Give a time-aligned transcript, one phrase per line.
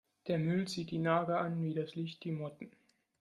[0.25, 2.71] Der Müll zieht die Nager an wie das Licht die Motten.